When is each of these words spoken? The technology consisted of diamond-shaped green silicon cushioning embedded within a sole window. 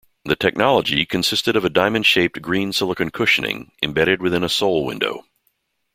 The 0.25 0.35
technology 0.35 1.05
consisted 1.05 1.55
of 1.55 1.73
diamond-shaped 1.73 2.41
green 2.41 2.73
silicon 2.73 3.11
cushioning 3.11 3.71
embedded 3.83 4.19
within 4.19 4.43
a 4.43 4.49
sole 4.49 4.83
window. 4.83 5.25